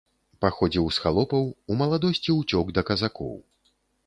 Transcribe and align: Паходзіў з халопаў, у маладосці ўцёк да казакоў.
Паходзіў 0.45 0.87
з 0.95 1.03
халопаў, 1.03 1.43
у 1.71 1.77
маладосці 1.83 2.37
ўцёк 2.39 2.73
да 2.79 2.87
казакоў. 2.89 3.33